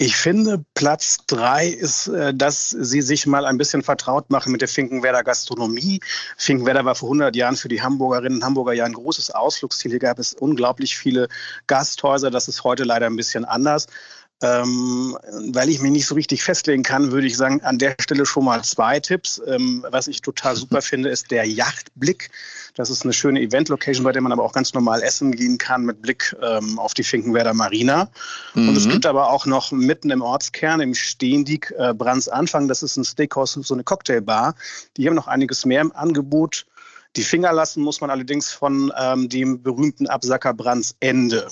Ich 0.00 0.16
finde, 0.16 0.64
Platz 0.74 1.18
drei 1.26 1.66
ist, 1.66 2.06
äh, 2.06 2.32
dass 2.32 2.70
Sie 2.70 3.02
sich 3.02 3.26
mal 3.26 3.44
ein 3.44 3.58
bisschen 3.58 3.82
vertraut 3.82 4.30
machen 4.30 4.52
mit 4.52 4.60
der 4.60 4.68
Finkenwerder 4.68 5.24
Gastronomie. 5.24 5.98
Finkenwerder 6.36 6.84
war 6.84 6.94
vor 6.94 7.08
100 7.08 7.34
Jahren 7.34 7.56
für 7.56 7.66
die 7.66 7.82
Hamburgerinnen 7.82 8.38
und 8.38 8.44
Hamburger 8.44 8.74
ja 8.74 8.84
ein 8.84 8.92
großes 8.92 9.32
Ausflugsziel. 9.32 9.90
Hier 9.90 9.98
gab 9.98 10.20
es 10.20 10.34
unglaublich 10.34 10.96
viele 10.96 11.26
Gasthäuser. 11.66 12.30
Das 12.30 12.46
ist 12.46 12.62
heute 12.62 12.84
leider 12.84 13.06
ein 13.06 13.16
bisschen 13.16 13.44
anders. 13.44 13.88
Ähm, 14.40 15.18
weil 15.52 15.68
ich 15.68 15.80
mich 15.80 15.90
nicht 15.90 16.06
so 16.06 16.14
richtig 16.14 16.44
festlegen 16.44 16.84
kann, 16.84 17.10
würde 17.10 17.26
ich 17.26 17.36
sagen, 17.36 17.60
an 17.62 17.78
der 17.78 17.96
Stelle 18.00 18.24
schon 18.24 18.44
mal 18.44 18.62
zwei 18.62 19.00
Tipps. 19.00 19.42
Ähm, 19.46 19.84
was 19.90 20.06
ich 20.06 20.22
total 20.22 20.54
super 20.56 20.80
finde, 20.80 21.08
ist 21.08 21.30
der 21.32 21.44
Yachtblick. 21.44 22.30
Das 22.74 22.90
ist 22.90 23.02
eine 23.02 23.12
schöne 23.12 23.40
Event-Location, 23.40 24.04
bei 24.04 24.12
der 24.12 24.22
man 24.22 24.30
aber 24.30 24.44
auch 24.44 24.52
ganz 24.52 24.72
normal 24.74 25.02
essen 25.02 25.32
gehen 25.32 25.58
kann 25.58 25.84
mit 25.84 26.00
Blick 26.00 26.36
ähm, 26.40 26.78
auf 26.78 26.94
die 26.94 27.02
Finkenwerder 27.02 27.52
Marina. 27.52 28.08
Mhm. 28.54 28.68
Und 28.68 28.76
es 28.76 28.86
mhm. 28.86 28.92
gibt 28.92 29.06
aber 29.06 29.30
auch 29.30 29.44
noch 29.46 29.72
mitten 29.72 30.10
im 30.10 30.22
Ortskern, 30.22 30.80
im 30.80 30.94
Steendiek, 30.94 31.74
äh, 31.76 31.92
Brands 31.92 32.28
Anfang, 32.28 32.68
das 32.68 32.84
ist 32.84 32.96
ein 32.96 33.04
Steakhouse, 33.04 33.54
so 33.54 33.74
eine 33.74 33.82
Cocktailbar. 33.82 34.54
Die 34.96 35.08
haben 35.08 35.16
noch 35.16 35.26
einiges 35.26 35.64
mehr 35.64 35.80
im 35.80 35.90
Angebot. 35.90 36.64
Die 37.16 37.24
Finger 37.24 37.52
lassen 37.52 37.82
muss 37.82 38.00
man 38.00 38.10
allerdings 38.10 38.52
von 38.52 38.92
ähm, 38.96 39.28
dem 39.28 39.60
berühmten 39.62 40.06
Absacker 40.06 40.54
Brands 40.54 40.94
Ende. 41.00 41.48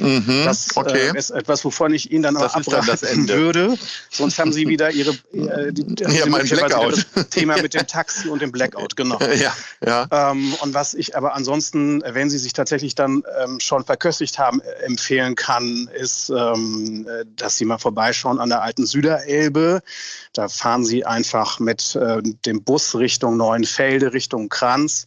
Mhm, 0.00 0.42
das 0.44 0.76
äh, 0.76 0.80
okay. 0.80 1.10
äh, 1.14 1.18
ist 1.18 1.30
etwas, 1.30 1.64
wovon 1.64 1.94
ich 1.94 2.10
Ihnen 2.10 2.22
dann 2.22 2.36
auch 2.36 2.52
das 2.52 2.54
abraten 2.54 3.28
würde. 3.28 3.78
Sonst 4.10 4.38
haben 4.38 4.52
Sie 4.52 4.68
wieder 4.68 4.90
Ihre 4.90 5.12
äh, 5.32 5.72
die, 5.72 5.86
ja, 6.14 6.26
mein 6.26 6.46
Blackout. 6.46 7.06
Thema 7.30 7.60
mit 7.62 7.74
dem 7.74 7.86
Taxi 7.86 8.28
und 8.28 8.42
dem 8.42 8.52
Blackout, 8.52 8.96
genau. 8.96 9.18
Ja, 9.36 9.52
ja. 9.84 10.30
Ähm, 10.30 10.54
und 10.62 10.74
was 10.74 10.94
ich 10.94 11.16
aber 11.16 11.34
ansonsten, 11.34 12.02
wenn 12.06 12.30
Sie 12.30 12.38
sich 12.38 12.52
tatsächlich 12.52 12.94
dann 12.94 13.22
ähm, 13.42 13.60
schon 13.60 13.84
verköstigt 13.84 14.38
haben, 14.38 14.60
äh, 14.60 14.84
empfehlen 14.84 15.34
kann, 15.34 15.88
ist, 15.94 16.30
ähm, 16.30 17.06
äh, 17.08 17.24
dass 17.36 17.56
Sie 17.56 17.64
mal 17.64 17.78
vorbeischauen 17.78 18.38
an 18.38 18.48
der 18.48 18.62
alten 18.62 18.86
Süderelbe. 18.86 19.82
Da 20.32 20.48
fahren 20.48 20.84
Sie 20.84 21.04
einfach 21.04 21.58
mit 21.58 21.96
äh, 21.96 22.22
dem 22.22 22.62
Bus 22.62 22.94
Richtung 22.94 23.36
Neuenfelde, 23.36 24.12
Richtung 24.12 24.48
Kranz 24.48 25.06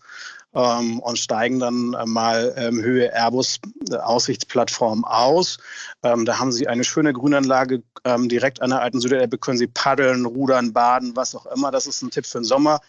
ähm, 0.53 0.99
und 0.99 1.19
steigen 1.19 1.59
dann 1.59 1.93
äh, 1.93 2.05
mal 2.05 2.53
ähm, 2.57 2.81
Höhe 2.81 3.13
Airbus 3.13 3.59
äh, 3.89 3.95
Aussichtsplattform 3.95 5.05
aus. 5.05 5.57
Ähm, 6.03 6.25
da 6.25 6.39
haben 6.39 6.51
sie 6.51 6.67
eine 6.67 6.83
schöne 6.83 7.13
Grünanlage 7.13 7.83
ähm, 8.03 8.29
direkt 8.29 8.61
an 8.61 8.71
der 8.71 8.81
alten 8.81 8.99
Süderelbe, 8.99 9.37
können 9.37 9.57
sie 9.57 9.67
paddeln, 9.67 10.25
rudern, 10.25 10.73
baden, 10.73 11.15
was 11.15 11.35
auch 11.35 11.45
immer. 11.47 11.71
Das 11.71 11.85
ist 11.85 12.01
ein 12.01 12.09
Tipp 12.09 12.25
für 12.25 12.39
den 12.39 12.45
Sommer. 12.45 12.79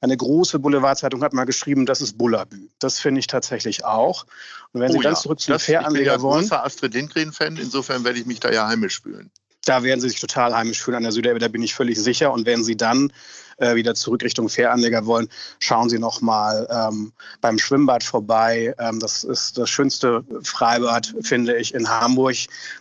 Eine 0.00 0.16
große 0.16 0.58
Boulevardzeitung 0.58 1.22
hat 1.22 1.32
mal 1.32 1.44
geschrieben, 1.44 1.84
das 1.84 2.00
ist 2.00 2.16
Bullabü. 2.16 2.68
Das 2.78 2.98
finde 2.98 3.18
ich 3.20 3.26
tatsächlich 3.26 3.84
auch. 3.84 4.24
Und 4.72 4.80
wenn 4.80 4.90
oh, 4.90 4.94
Sie 4.94 5.00
ganz 5.00 5.18
ja. 5.18 5.22
zurück 5.22 5.40
zum 5.40 5.58
Fähranleger 5.58 6.22
wollen. 6.22 6.44
Ich 6.44 6.48
bin 6.48 6.56
ja 6.56 6.62
großer 6.62 6.64
Astrid 6.64 6.94
Lindgren-Fan, 6.94 7.56
insofern 7.56 8.04
werde 8.04 8.18
ich 8.18 8.26
mich 8.26 8.40
da 8.40 8.50
ja 8.50 8.68
heimisch 8.68 9.02
fühlen. 9.02 9.30
Da 9.64 9.82
werden 9.82 10.00
Sie 10.00 10.08
sich 10.08 10.20
total 10.20 10.54
heimisch 10.54 10.82
fühlen 10.82 10.96
an 10.96 11.02
der 11.04 11.12
Süderelbe, 11.12 11.40
da 11.40 11.48
bin 11.48 11.62
ich 11.62 11.74
völlig 11.74 12.00
sicher. 12.00 12.32
Und 12.32 12.46
wenn 12.46 12.64
Sie 12.64 12.76
dann 12.76 13.12
äh, 13.58 13.74
wieder 13.74 13.94
zurück 13.94 14.22
Richtung 14.22 14.48
Fähranleger 14.48 15.06
wollen, 15.06 15.28
schauen 15.58 15.88
Sie 15.88 15.98
noch 15.98 16.20
mal 16.20 16.66
ähm, 16.70 17.12
beim 17.40 17.58
Schwimmbad 17.58 18.04
vorbei. 18.04 18.74
Ähm, 18.78 19.00
das 19.00 19.24
ist 19.24 19.58
das 19.58 19.70
schönste 19.70 20.24
Freibad, 20.42 21.14
finde 21.22 21.56
ich, 21.56 21.74
in 21.74 21.88
Hamburg. 21.88 22.36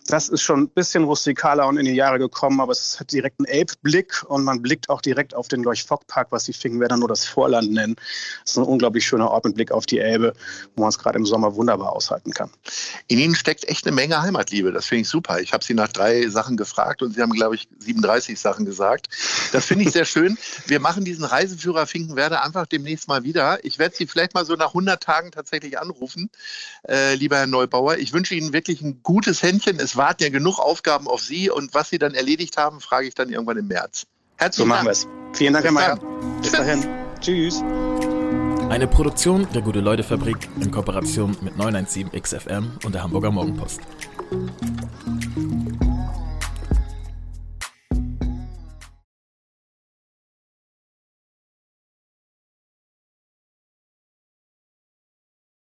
Das 0.07 0.29
ist 0.29 0.41
schon 0.41 0.61
ein 0.61 0.69
bisschen 0.69 1.03
rustikaler 1.03 1.67
und 1.67 1.77
in 1.77 1.85
die 1.85 1.93
Jahre 1.93 2.19
gekommen, 2.19 2.59
aber 2.59 2.71
es 2.71 2.99
hat 2.99 3.11
direkt 3.11 3.39
einen 3.39 3.47
Elbblick 3.47 4.23
und 4.27 4.43
man 4.43 4.61
blickt 4.61 4.89
auch 4.89 5.01
direkt 5.01 5.35
auf 5.35 5.47
den 5.47 5.63
Leuch-Fock-Park, 5.63 6.27
was 6.31 6.45
die 6.45 6.53
Finkenwerder 6.53 6.97
nur 6.97 7.07
das 7.07 7.25
Vorland 7.25 7.71
nennen. 7.71 7.95
Das 8.43 8.51
ist 8.51 8.57
ein 8.57 8.63
unglaublich 8.63 9.05
schöner 9.05 9.29
Ort 9.29 9.45
mit 9.45 9.55
Blick 9.55 9.71
auf 9.71 9.85
die 9.85 9.99
Elbe, 9.99 10.33
wo 10.75 10.83
man 10.83 10.89
es 10.89 10.99
gerade 10.99 11.17
im 11.17 11.25
Sommer 11.25 11.55
wunderbar 11.55 11.93
aushalten 11.93 12.31
kann. 12.31 12.49
In 13.07 13.19
Ihnen 13.19 13.35
steckt 13.35 13.67
echt 13.67 13.85
eine 13.85 13.95
Menge 13.95 14.21
Heimatliebe. 14.21 14.71
Das 14.71 14.85
finde 14.85 15.01
ich 15.01 15.09
super. 15.09 15.39
Ich 15.39 15.53
habe 15.53 15.63
Sie 15.63 15.73
nach 15.73 15.89
drei 15.89 16.27
Sachen 16.27 16.57
gefragt 16.57 17.01
und 17.01 17.13
Sie 17.13 17.21
haben, 17.21 17.31
glaube 17.31 17.55
ich, 17.55 17.67
37 17.79 18.39
Sachen 18.39 18.65
gesagt. 18.65 19.09
Das 19.51 19.65
finde 19.65 19.85
ich 19.85 19.91
sehr 19.91 20.05
schön 20.05 20.37
wir 20.67 20.79
machen 20.79 21.05
diesen 21.05 21.23
Reiseführer 21.23 21.87
Finkenwerder 21.87 22.43
einfach 22.43 22.65
demnächst 22.65 23.07
mal 23.07 23.23
wieder. 23.23 23.63
Ich 23.63 23.79
werde 23.79 23.95
Sie 23.95 24.07
vielleicht 24.07 24.33
mal 24.33 24.45
so 24.45 24.55
nach 24.55 24.69
100 24.69 25.01
Tagen 25.01 25.31
tatsächlich 25.31 25.79
anrufen, 25.79 26.29
äh, 26.87 27.15
lieber 27.15 27.37
Herr 27.37 27.47
Neubauer. 27.47 27.97
Ich 27.97 28.13
wünsche 28.13 28.35
Ihnen 28.35 28.53
wirklich 28.53 28.81
ein 28.81 29.01
gutes 29.03 29.41
Händchen. 29.41 29.79
Es 29.79 29.95
warten 29.95 30.23
ja 30.23 30.29
genug 30.29 30.59
Aufgaben 30.59 31.07
auf 31.07 31.21
Sie 31.21 31.49
und 31.49 31.73
was 31.73 31.89
Sie 31.89 31.97
dann 31.97 32.13
erledigt 32.13 32.57
haben, 32.57 32.81
frage 32.81 33.07
ich 33.07 33.13
dann 33.13 33.29
irgendwann 33.29 33.57
im 33.57 33.67
März. 33.67 34.05
Herzlichen 34.37 34.69
so 34.69 34.73
machen 34.73 34.85
wir 34.85 34.91
es. 34.91 35.07
Vielen 35.33 35.53
Dank, 35.53 35.65
Herr 35.65 35.71
Mayer. 35.71 35.99
Bis 36.41 36.51
dahin. 36.51 36.87
Tschüss. 37.19 37.61
Eine 38.69 38.87
Produktion 38.87 39.47
der 39.53 39.61
Gute-Leute-Fabrik 39.61 40.37
in 40.59 40.71
Kooperation 40.71 41.35
mit 41.41 41.55
917XFM 41.55 42.85
und 42.85 42.95
der 42.95 43.03
Hamburger 43.03 43.29
Morgenpost. 43.29 43.81